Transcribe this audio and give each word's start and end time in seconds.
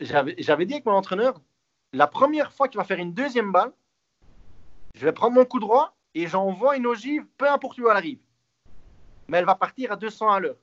j'avais 0.00 0.66
dit 0.66 0.74
avec 0.74 0.86
mon 0.86 0.92
entraîneur, 0.92 1.40
la 1.92 2.06
première 2.06 2.52
fois 2.52 2.68
qu'il 2.68 2.78
va 2.78 2.84
faire 2.84 2.98
une 2.98 3.14
deuxième 3.14 3.52
balle, 3.52 3.72
je 4.94 5.04
vais 5.04 5.12
prendre 5.12 5.34
mon 5.34 5.44
coup 5.44 5.60
droit 5.60 5.96
et 6.14 6.26
j'envoie 6.26 6.76
une 6.76 6.86
ogive, 6.86 7.26
peu 7.36 7.48
importe 7.48 7.78
où 7.78 7.88
elle 7.88 7.96
arrive. 7.96 8.18
Mais 9.28 9.38
elle 9.38 9.44
va 9.44 9.54
partir 9.54 9.92
à 9.92 9.96
200 9.96 10.30
à 10.30 10.40
l'heure. 10.40 10.56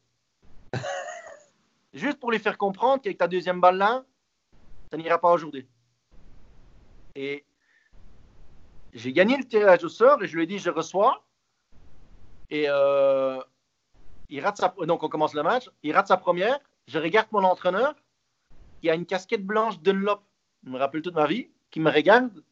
Juste 1.93 2.19
pour 2.19 2.31
lui 2.31 2.39
faire 2.39 2.57
comprendre 2.57 3.01
qu'avec 3.01 3.17
ta 3.17 3.27
deuxième 3.27 3.61
balle 3.61 3.77
là, 3.77 4.03
ça 4.91 4.97
n'ira 4.97 5.19
pas 5.19 5.31
aujourd'hui. 5.31 5.67
Et 7.15 7.45
j'ai 8.93 9.13
gagné 9.13 9.37
le 9.37 9.43
tirage 9.43 9.83
au 9.83 9.89
sort 9.89 10.23
et 10.23 10.27
je 10.27 10.35
lui 10.35 10.43
ai 10.43 10.47
dit 10.47 10.59
je 10.59 10.69
reçois. 10.69 11.23
Et 12.49 12.65
euh, 12.67 13.41
il 14.29 14.43
rate 14.43 14.57
sa, 14.57 14.73
donc 14.85 15.03
on 15.03 15.09
commence 15.09 15.33
le 15.33 15.43
match. 15.43 15.69
Il 15.83 15.93
rate 15.93 16.07
sa 16.07 16.17
première. 16.17 16.59
Je 16.87 16.99
regarde 16.99 17.27
mon 17.31 17.43
entraîneur 17.43 17.95
qui 18.83 18.89
a 18.89 18.95
une 18.95 19.05
casquette 19.05 19.45
blanche 19.45 19.79
Dunlop. 19.79 20.19
Je 20.65 20.69
me 20.69 20.77
rappelle 20.77 21.01
toute 21.01 21.15
ma 21.15 21.25
vie. 21.25 21.47
Qui 21.71 21.79
me 21.79 21.89
regarde. 21.89 22.43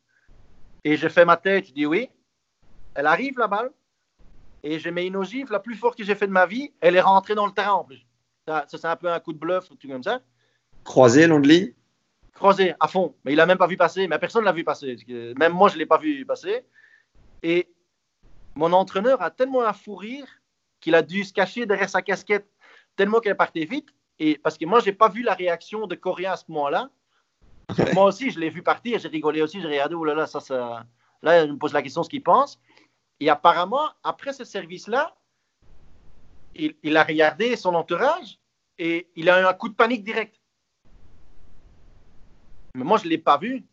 Et 0.85 0.95
je 0.95 1.09
fais 1.09 1.25
ma 1.25 1.35
tête. 1.35 1.67
Je 1.67 1.73
dis 1.73 1.85
oui. 1.85 2.09
Elle 2.95 3.05
arrive 3.05 3.37
la 3.37 3.49
balle. 3.49 3.69
Et 4.63 4.79
je 4.79 4.89
mets 4.89 5.05
une 5.05 5.17
ogive 5.17 5.51
la 5.51 5.59
plus 5.59 5.75
forte 5.75 5.97
que 5.97 6.05
j'ai 6.05 6.15
fait 6.15 6.27
de 6.27 6.31
ma 6.31 6.45
vie. 6.45 6.71
Elle 6.79 6.95
est 6.95 7.01
rentrée 7.01 7.35
dans 7.35 7.45
le 7.45 7.51
terrain 7.51 7.73
en 7.73 7.83
plus. 7.83 8.07
Ça, 8.47 8.65
c'est 8.69 8.85
un 8.85 8.95
peu 8.95 9.11
un 9.11 9.19
coup 9.19 9.33
de 9.33 9.39
bluff 9.39 9.69
ou 9.71 9.75
tout 9.75 9.89
comme 9.89 10.03
ça. 10.03 10.21
Croisé, 10.85 11.27
long 11.27 11.41
de 11.41 11.49
ligne 11.49 11.73
Croisé, 12.31 12.75
à 12.79 12.87
fond. 12.87 13.13
Mais 13.25 13.33
il 13.33 13.35
n'a 13.35 13.45
même 13.45 13.57
pas 13.57 13.67
vu 13.67 13.75
passer. 13.75 14.07
Mais 14.07 14.17
personne 14.17 14.43
ne 14.43 14.45
l'a 14.45 14.53
vu 14.53 14.63
passer. 14.63 14.95
Même 15.37 15.51
moi, 15.51 15.67
je 15.67 15.73
ne 15.73 15.79
l'ai 15.79 15.85
pas 15.85 15.97
vu 15.97 16.25
passer. 16.25 16.65
Et 17.43 17.67
mon 18.55 18.71
entraîneur 18.71 19.21
a 19.21 19.31
tellement 19.31 19.65
un 19.65 19.73
fou 19.73 19.95
rire 19.95 20.27
qu'il 20.79 20.95
a 20.95 21.01
dû 21.01 21.25
se 21.25 21.33
cacher 21.33 21.65
derrière 21.65 21.89
sa 21.89 22.01
casquette 22.01 22.47
tellement 22.95 23.19
qu'elle 23.19 23.35
partait 23.35 23.65
vite. 23.65 23.89
Et 24.23 24.37
parce 24.37 24.55
que 24.55 24.65
moi, 24.65 24.79
je 24.79 24.85
n'ai 24.85 24.91
pas 24.91 25.09
vu 25.09 25.23
la 25.23 25.33
réaction 25.33 25.87
de 25.87 25.95
Coréen 25.95 26.33
à 26.33 26.37
ce 26.37 26.43
moment-là. 26.49 26.91
Moi 27.95 28.05
aussi, 28.05 28.29
je 28.29 28.39
l'ai 28.39 28.51
vu 28.51 28.61
partir, 28.61 28.99
j'ai 28.99 29.07
rigolé 29.07 29.41
aussi, 29.41 29.59
j'ai 29.59 29.67
regardé, 29.67 29.95
oh 29.95 30.05
là 30.05 30.13
là, 30.13 30.27
ça, 30.27 30.39
ça. 30.39 30.85
Là, 31.23 31.43
il 31.43 31.53
me 31.53 31.57
pose 31.57 31.73
la 31.73 31.81
question 31.81 32.03
ce 32.03 32.09
qu'il 32.09 32.21
pense. 32.21 32.59
Et 33.19 33.31
apparemment, 33.31 33.89
après 34.03 34.31
ce 34.31 34.43
service-là, 34.43 35.15
il, 36.53 36.97
a 36.97 37.03
regardé 37.03 37.55
son 37.55 37.73
entourage 37.73 38.37
et 38.77 39.09
il 39.15 39.27
a 39.27 39.41
eu 39.41 39.45
un 39.45 39.53
coup 39.55 39.69
de 39.69 39.73
panique 39.73 40.03
direct. 40.03 40.39
Mais 42.75 42.83
moi, 42.83 42.99
je 42.99 43.05
ne 43.05 43.09
l'ai 43.09 43.17
pas 43.17 43.39
vu. 43.39 43.65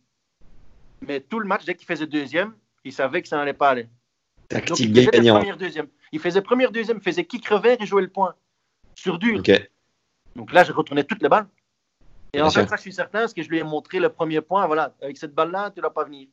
Mais 1.03 1.21
tout 1.21 1.41
le 1.41 1.47
match, 1.47 1.67
dès 1.67 1.75
qu'il 1.75 1.87
faisait 1.87 2.07
deuxième, 2.07 2.55
il 2.85 2.93
savait 2.95 3.21
que 3.21 3.29
ça 3.29 3.37
n'allait 3.37 3.53
pas 3.53 3.69
aller. 3.69 3.89
Tactique 4.49 4.81
il 4.81 5.11
gagnant. 5.11 5.57
deuxième. 5.57 5.89
Il 6.11 6.21
faisait 6.21 6.41
première, 6.41 6.73
deuxième, 6.73 6.97
il 6.97 7.03
faisait 7.03 7.27
kick 7.27 7.47
revers 7.49 7.77
et 7.83 7.85
jouait 7.85 8.01
le 8.01 8.09
point. 8.09 8.35
Sur 8.95 9.19
dur. 9.19 9.43
Donc 10.39 10.53
là, 10.53 10.63
je 10.63 10.73
retournais 10.73 11.03
toutes 11.03 11.21
les 11.21 11.29
balles. 11.29 11.49
Et 12.33 12.41
en 12.41 12.49
fait, 12.49 12.67
ça, 12.69 12.77
je 12.77 12.83
suis 12.83 12.93
certain, 12.93 13.21
parce 13.21 13.35
que 13.35 13.43
je 13.43 13.49
lui 13.49 13.59
ai 13.59 13.65
montré 13.65 13.99
le 13.99 14.09
premier 14.09 14.41
point. 14.41 14.67
Voilà, 14.67 14.95
avec 15.03 15.17
cette 15.17 15.35
balle-là, 15.35 15.73
tu 15.73 15.81
ne 15.81 15.83
vas 15.83 15.91
pas 15.91 16.05
venir. 16.05 16.29